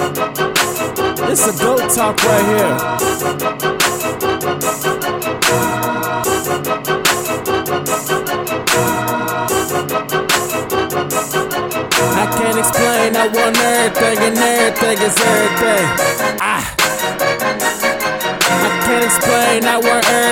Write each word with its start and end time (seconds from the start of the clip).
It's 0.00 1.44
a 1.48 1.52
goat 1.60 1.90
talk 1.92 2.22
right 2.22 2.44
here. 2.46 2.76
I 12.14 12.26
can't 12.36 12.58
explain, 12.58 13.16
I 13.16 13.26
want 13.26 13.58
everything, 13.58 14.18
and 14.18 14.38
everything 14.38 14.98
is 14.98 15.20
everything. 15.20 16.38
Ah. 16.40 16.97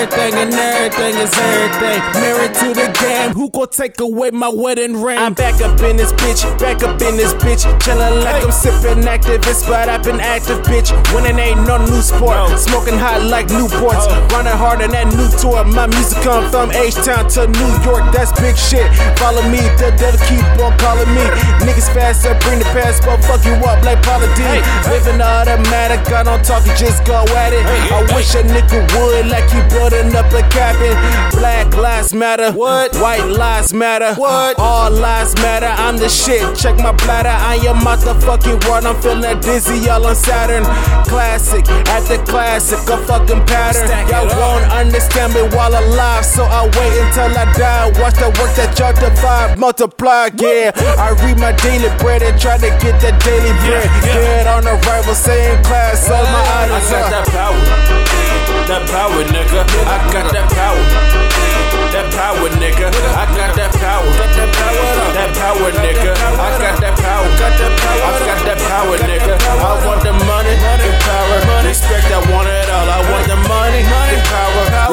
Everything, 0.06 0.34
and 0.38 0.54
everything 0.54 1.14
is 1.18 1.34
everything. 1.34 1.98
Married 2.22 2.54
to 2.62 2.68
the 2.70 2.86
game, 3.02 3.34
who 3.34 3.50
gon' 3.50 3.68
take 3.68 3.98
away 3.98 4.30
my 4.30 4.48
wedding 4.48 5.02
ring? 5.02 5.18
I'm 5.18 5.34
back 5.34 5.60
up 5.60 5.80
in 5.80 5.96
this 5.96 6.12
bitch, 6.12 6.46
back 6.60 6.84
up 6.84 7.02
in 7.02 7.16
this 7.16 7.34
bitch. 7.34 7.66
Chillin' 7.82 8.22
like 8.22 8.44
I'm 8.44 8.54
sippin' 8.54 9.02
Actavis, 9.02 9.66
but 9.66 9.88
I've 9.88 10.04
been 10.04 10.20
active, 10.20 10.62
bitch. 10.62 10.94
Winning 11.12 11.38
ain't 11.38 11.66
no 11.66 11.78
new 11.78 12.00
sport. 12.02 12.54
Smoking 12.58 12.94
hot 12.94 13.26
like 13.26 13.48
Newports. 13.48 14.06
Oh. 14.06 14.28
Running 14.30 14.54
hard 14.54 14.80
on 14.82 14.94
that 14.94 15.10
new 15.10 15.26
tour. 15.42 15.64
My 15.64 15.90
music 15.90 16.22
come 16.22 16.46
from 16.54 16.70
H-Town 16.70 17.26
to 17.34 17.50
New 17.50 17.72
York, 17.82 18.06
that's 18.14 18.30
big 18.38 18.54
shit. 18.54 18.86
Follow 19.18 19.42
me, 19.50 19.58
the 19.82 19.90
devil 19.98 20.22
keep 20.30 20.46
on 20.62 20.70
calling 20.78 21.10
me. 21.10 21.26
Niggas 21.66 21.90
fast 21.90 22.26
up, 22.30 22.38
bring 22.46 22.62
the 22.62 22.68
past, 22.70 23.02
but 23.02 23.18
fuck 23.26 23.42
you 23.42 23.58
up 23.66 23.82
like 23.82 23.98
Paula 24.06 24.30
D. 24.38 24.42
Living 24.86 25.18
automatic, 25.18 26.06
I 26.14 26.22
don't 26.22 26.44
talk, 26.46 26.62
you 26.62 26.74
just 26.78 27.02
go 27.02 27.26
at 27.34 27.50
it. 27.50 27.66
I 27.90 28.06
wish 28.14 28.38
a 28.38 28.46
nigga 28.46 28.86
would, 28.94 29.26
like 29.26 29.50
he 29.50 29.58
building 29.96 30.16
up 30.16 30.32
a 30.32 30.42
cabin. 30.48 30.92
Black 31.38 31.74
lives 31.76 32.12
matter, 32.12 32.52
what? 32.52 32.94
White 32.96 33.24
lives 33.24 33.72
matter, 33.72 34.14
what? 34.14 34.58
All 34.58 34.90
lives 34.90 35.34
matter, 35.36 35.66
I'm 35.66 35.96
the 35.96 36.08
shit. 36.08 36.42
Check 36.56 36.76
my 36.76 36.92
bladder, 36.92 37.32
I 37.32 37.56
am 37.68 37.80
motherfucking 37.80 38.68
world. 38.68 38.84
I'm 38.84 39.00
feeling 39.00 39.40
dizzy, 39.40 39.88
all 39.88 40.06
on 40.06 40.14
Saturn. 40.14 40.64
Classic, 41.06 41.66
after 41.88 42.18
classic, 42.24 42.80
a 42.88 42.96
fucking 43.06 43.44
pattern. 43.46 43.88
Y'all 44.08 44.26
won't 44.26 44.64
understand 44.72 45.34
me 45.34 45.42
while 45.54 45.72
alive, 45.72 46.24
so 46.24 46.44
I 46.44 46.64
wait 46.64 46.94
until 47.00 47.32
I 47.32 47.44
die. 47.56 47.86
Watch 48.00 48.16
the 48.16 48.28
work 48.38 48.52
that 48.56 48.76
y'all 48.78 48.92
divide, 48.92 49.58
multiply, 49.58 50.28
yeah. 50.36 50.72
I 50.98 51.16
read 51.24 51.38
my 51.38 51.52
daily 51.52 51.90
bread 51.98 52.22
and 52.22 52.38
try 52.40 52.58
to 52.58 52.70
get 52.82 53.00
that 53.00 53.16
daily 53.22 53.52
bread. 53.64 53.88
Dead 54.02 54.46
on 54.46 54.66
arrival, 54.66 55.14
same 55.14 55.62
class, 55.64 56.08
all 56.10 56.24
my 56.24 56.44
items 56.64 56.90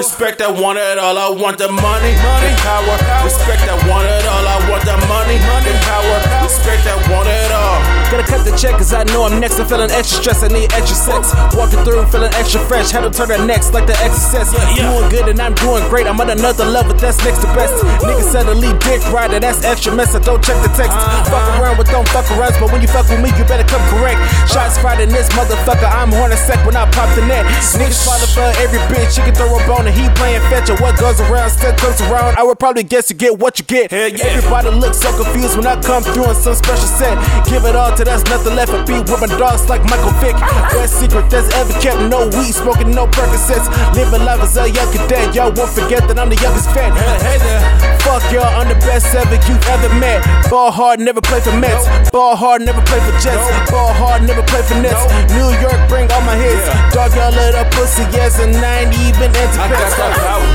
respect. 0.03 0.41
I 0.41 0.51
want 0.51 0.77
it 0.77 0.99
all. 0.99 1.15
I 1.17 1.31
want 1.31 1.57
the 1.57 1.71
money, 1.71 2.11
the 2.11 2.51
power, 2.59 2.95
respect. 3.23 3.63
I 3.63 3.79
want 3.87 4.03
it 4.03 4.25
all. 4.27 4.43
I 4.43 4.59
want 4.67 4.83
the 4.83 4.99
money, 5.07 5.39
the 5.39 5.73
power, 5.87 6.17
respect. 6.43 6.83
I 6.83 6.99
want 7.07 7.31
it 7.31 7.51
all. 7.55 7.79
Gotta 8.11 8.27
cut 8.27 8.43
the 8.43 8.51
check 8.59 8.75
cause 8.75 8.91
I 8.91 9.07
know 9.15 9.23
I'm 9.23 9.39
next. 9.39 9.63
I'm 9.63 9.65
feeling 9.65 9.89
extra 9.95 10.19
stress, 10.19 10.43
I 10.43 10.51
need 10.51 10.75
extra 10.75 10.99
sex. 10.99 11.31
Walking 11.55 11.79
through, 11.87 12.03
feeling 12.11 12.35
extra 12.35 12.59
fresh. 12.67 12.91
Had 12.91 13.07
to 13.07 13.11
turn 13.15 13.31
the 13.31 13.39
next 13.47 13.71
like 13.71 13.87
the 13.87 13.95
exorcist. 14.03 14.51
Doing 14.75 15.07
good 15.07 15.31
and 15.31 15.39
I'm 15.39 15.55
doing 15.55 15.87
great. 15.87 16.05
I'm 16.05 16.19
on 16.19 16.29
another 16.29 16.67
level, 16.67 16.91
that's 16.99 17.23
next 17.23 17.39
to 17.39 17.49
best. 17.55 17.71
Niggas 18.03 18.27
said 18.27 18.43
to 18.43 18.53
leave 18.53 18.75
dick 18.83 18.99
rider, 19.07 19.39
that's 19.39 19.63
extra 19.63 19.95
mess. 19.95 20.11
I 20.15 20.19
don't 20.19 20.43
check 20.43 20.59
the 20.59 20.71
text. 20.75 20.99
Uh-huh. 20.99 21.31
Fuck 21.31 21.47
around 21.63 21.79
with 21.79 21.87
don't 21.87 22.07
fuck 22.11 22.27
around, 22.35 22.51
but 22.59 22.75
when 22.75 22.83
you 22.83 22.91
fuck 22.91 23.07
with 23.07 23.23
me, 23.23 23.31
you 23.39 23.47
better 23.47 23.63
come 23.63 23.81
correct. 23.87 24.19
Shots 24.51 24.75
fired 24.83 24.99
in 24.99 25.09
this 25.15 25.31
motherfucker, 25.31 25.87
I'm 25.87 26.11
horny 26.11 26.35
sec 26.35 26.59
when 26.67 26.75
I 26.75 26.91
pop 26.91 27.07
the 27.15 27.23
net. 27.23 27.47
Niggas 27.79 28.03
falling 28.03 28.27
for 28.35 28.51
every 28.59 28.83
bitch, 28.91 29.15
you 29.15 29.23
can 29.23 29.33
throw 29.33 29.47
a 29.47 29.61
bone 29.63 29.92
he 29.93 30.09
playing 30.17 30.41
fetch. 30.49 30.69
Or 30.69 30.77
what 30.77 30.99
goes 30.99 31.19
around 31.21 31.49
still 31.51 31.73
comes 31.73 32.01
around. 32.01 32.37
I 32.37 32.43
would 32.43 32.59
probably 32.59 32.83
guess 32.83 33.09
you 33.09 33.15
get 33.15 33.39
what 33.39 33.59
you 33.59 33.65
get. 33.65 33.91
Hell 33.91 34.09
yeah. 34.09 34.37
Everybody 34.37 34.69
looks 34.75 34.99
so 34.99 35.09
confused 35.15 35.57
when 35.57 35.67
I 35.67 35.79
come 35.81 36.03
through 36.03 36.25
on 36.25 36.35
some 36.35 36.55
special 36.55 36.87
set. 36.87 37.15
Give 37.47 37.63
it 37.65 37.75
all 37.75 37.95
till 37.95 38.05
there's 38.05 38.25
nothing 38.25 38.55
left. 38.55 38.73
I 38.73 38.83
be 38.83 38.99
with 38.99 39.21
my 39.21 39.31
dogs 39.37 39.69
like 39.69 39.83
Michael 39.85 40.13
Vick. 40.19 40.35
Best 40.73 40.99
secret 40.99 41.29
that's 41.29 41.53
ever 41.55 41.73
kept. 41.79 42.01
No 42.09 42.27
weed 42.33 42.53
smoking, 42.53 42.91
no 42.91 43.07
Percocets. 43.07 43.69
Living 43.95 44.25
life 44.25 44.41
as 44.41 44.57
a 44.57 44.69
young 44.69 44.89
cadet. 44.91 45.35
Y'all 45.35 45.53
won't 45.53 45.71
forget 45.71 46.07
that 46.07 46.17
I'm 46.17 46.29
the 46.29 46.39
youngest 46.41 46.69
vet. 46.73 46.91
Hey 47.21 47.37
there. 47.39 47.61
Fuck 48.03 48.23
y'all, 48.33 48.43
I'm 48.59 48.67
the 48.67 48.75
best 48.83 49.07
ever 49.15 49.39
you 49.47 49.55
ever 49.71 49.87
met. 49.95 50.19
Ball 50.49 50.71
hard, 50.71 50.99
never 50.99 51.21
play 51.21 51.39
for 51.39 51.55
Mets. 51.55 51.87
Ball 52.11 52.35
hard, 52.35 52.61
never 52.61 52.81
play 52.83 52.99
for 52.99 53.15
Jets. 53.23 53.47
Ball 53.71 53.93
hard, 53.93 54.23
never 54.23 54.43
play 54.43 54.61
for 54.63 54.75
Nets. 54.75 55.07
New 55.31 55.49
York, 55.63 55.79
bring 55.87 56.11
all 56.11 56.21
my 56.27 56.35
hits. 56.35 56.67
Dog 56.93 57.15
y'all 57.15 57.31
let 57.31 57.55
up 57.55 57.71
pussy, 57.71 58.03
yes, 58.11 58.39
and 58.39 58.55
I 58.55 58.83
ain't 58.83 58.93
even 59.07 59.31
I 59.31 59.82
got 59.83 59.97
that 59.99 60.15
power. 60.15 60.47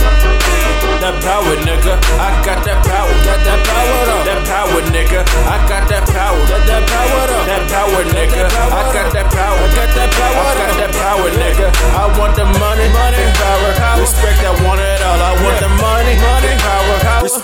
That 1.04 1.16
power, 1.22 1.54
nigga. 1.60 1.94
I 2.16 2.28
got 2.44 2.64
that 2.64 2.80
power. 2.80 3.12
Got 3.28 3.40
that 3.44 3.60
power 3.68 4.00
up. 4.08 4.24
That 4.24 4.40
power, 4.48 4.80
nigga. 4.88 5.20
I 5.44 5.56
got 5.68 5.84
that 5.88 6.04
power. 6.08 6.40
Got 6.48 6.64
that 6.64 6.84
power 6.88 7.28
up. 7.36 7.44
That 7.44 7.62
power, 7.68 8.02
nigga. 8.08 8.67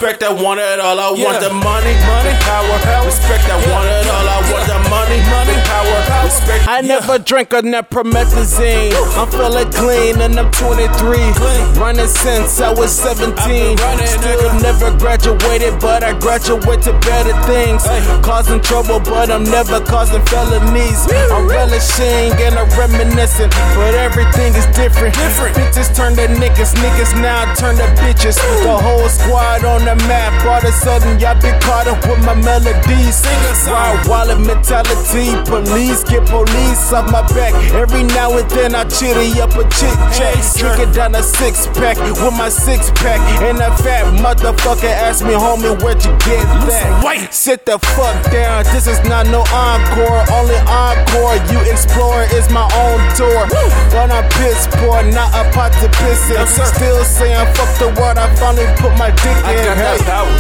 Respect. 0.05 0.23
I 0.23 0.33
want 0.43 0.61
it 0.61 0.81
all. 0.81 1.01
I 1.01 1.11
want 1.11 1.41
the 1.41 1.51
money, 1.51 1.95
money, 2.05 2.35
power, 2.45 2.77
respect. 3.07 3.45
I 3.49 3.57
want 3.73 3.89
it 3.89 4.07
all. 4.13 4.29
I 4.29 4.39
want 4.53 4.67
the 4.69 4.79
money, 4.93 5.19
money, 5.33 5.57
power, 5.65 6.25
respect. 6.25 6.69
I 6.69 6.81
never 6.81 7.19
drank 7.19 7.53
enough 7.53 7.89
promethazine. 7.89 8.93
I'm 9.17 9.29
feeling 9.31 9.71
clean 9.73 10.21
and 10.21 10.39
I'm 10.39 10.51
23. 10.53 11.81
Running 11.81 12.07
since 12.07 12.61
I 12.61 12.73
was 12.73 12.93
17. 12.93 13.79
Still 14.05 14.53
never 14.61 14.93
graduated, 14.99 15.81
but 15.81 16.05
I 16.05 16.13
graduated 16.19 16.83
to 16.85 16.93
better 17.01 17.37
things. 17.49 17.83
Causing 18.25 18.61
trouble, 18.61 19.01
but 19.01 19.31
I'm 19.31 19.45
never 19.45 19.81
causing 19.81 20.25
felonies. 20.27 21.01
I'm 21.33 21.49
relishing 21.49 22.33
and 22.45 22.55
I'm 22.61 22.69
reminiscing, 22.77 23.49
but 23.75 23.95
everything 23.95 24.53
is 24.55 24.67
different. 24.77 25.15
Bitches 25.15 25.95
turn 25.97 26.15
to 26.17 26.27
niggas, 26.29 26.75
niggas 26.77 27.15
now 27.21 27.53
turn 27.55 27.77
to 27.77 27.89
bitches. 28.03 28.37
The 28.65 28.77
whole 28.77 29.09
squad 29.09 29.65
on 29.65 29.85
the 29.85 29.94
map. 30.07 30.33
All 30.45 30.59
of 30.59 30.65
a 30.65 30.73
sudden, 30.73 31.19
y'all 31.19 31.39
been 31.41 31.59
caught 31.61 31.87
up 31.87 32.01
with 32.07 32.21
my 32.25 32.35
melodies. 32.35 33.25
Ride 33.67 34.05
wallet 34.07 34.41
mentality. 34.41 35.35
Police 35.47 36.05
get 36.05 36.27
police 36.29 36.93
off 36.93 37.11
my 37.11 37.23
back. 37.35 37.55
Every 37.73 38.03
now 38.03 38.37
and 38.37 38.49
then 38.51 38.75
I 38.75 38.85
chitty 38.85 39.41
up 39.41 39.55
a 39.57 39.65
chick 39.75 39.97
check. 40.13 40.37
Drinking 40.57 40.93
down 40.93 41.15
a 41.15 41.23
six 41.23 41.67
pack 41.79 41.97
with 41.99 42.35
my 42.37 42.49
six 42.49 42.91
pack. 43.03 43.21
And 43.43 43.59
a 43.59 43.71
fat 43.79 44.05
motherfucker 44.21 44.91
asked 44.91 45.25
me, 45.25 45.35
homie, 45.35 45.75
where'd 45.83 46.05
you 46.05 46.13
get 46.27 46.45
that? 46.69 47.29
Sit 47.31 47.65
the 47.67 47.79
fuck 47.97 48.17
down. 48.31 48.65
This 48.73 48.87
is 48.87 49.01
not 49.09 49.27
no 49.29 49.45
encore. 49.53 50.25
Only 50.33 50.59
encore 50.69 51.37
you 51.53 51.61
explore 51.71 52.23
is 52.35 52.51
my 52.51 52.65
own 52.65 53.01
tour. 53.17 53.47
But 53.93 54.11
I'm 54.11 54.25
piss 54.41 54.67
poor, 54.81 55.03
not 55.13 55.31
a 55.35 55.45
pot 55.53 55.73
to 55.81 55.89
piss 56.01 56.31
in. 56.31 56.47
Still 56.47 57.05
saying 57.05 57.47
fuck 57.55 57.71
the 57.79 57.89
world. 58.01 58.19
I 58.19 58.33
finally 58.37 58.67
put 58.81 58.97
my 58.99 59.11
dick 59.11 59.39
in. 59.53 59.84
That 59.85 60.01
power. 60.09 60.33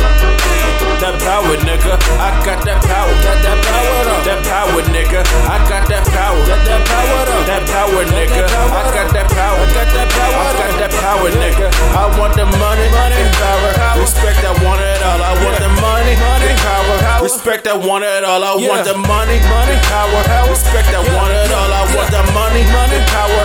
That 1.05 1.21
power, 1.21 1.56
nigga. 1.69 2.00
I 2.16 2.32
got 2.41 2.65
that 2.65 2.81
power. 2.81 3.12
Got 3.21 3.44
that 3.44 3.60
power 3.60 4.00
though. 4.09 4.25
That 4.25 4.41
power, 4.49 4.81
nigga. 4.88 5.21
I 5.44 5.60
got 5.69 5.84
that 5.93 6.05
power. 6.09 6.41
Got 6.49 6.65
that 6.65 6.81
power 6.88 7.21
though. 7.28 7.44
That 7.44 7.62
power, 7.69 8.04
nigga. 8.09 8.44
I 8.49 8.88
got 8.88 9.12
that 9.12 9.28
power. 9.28 9.60
I 9.60 9.69
got 9.69 9.88
that 9.93 10.09
power. 10.16 10.41
I 10.41 10.53
got 10.56 10.72
that 10.81 10.93
power, 10.97 11.28
nigga. 11.28 11.69
I 11.93 12.09
want 12.16 12.33
the 12.41 12.49
money, 12.56 12.88
money, 12.88 13.21
power, 13.37 14.00
respect. 14.00 14.41
I 14.49 14.56
want 14.65 14.81
it 14.81 15.04
all. 15.04 15.21
I 15.21 15.37
want 15.37 15.60
the 15.60 15.69
money, 15.77 16.16
money, 16.16 16.53
power, 16.65 17.21
respect. 17.21 17.69
I 17.69 17.77
want 17.77 18.04
it 18.09 18.25
all. 18.25 18.41
I 18.41 18.56
want 18.56 18.88
the 18.88 18.97
money, 18.97 19.37
money, 19.44 19.77
power, 19.93 20.49
respect. 20.49 20.88
I 20.88 21.04
want 21.12 21.37
it 21.37 21.53
all. 21.53 21.69
I 21.69 21.84
want 21.93 22.09
the 22.09 22.24
money, 22.33 22.65
money, 22.72 23.01
power, 23.13 23.45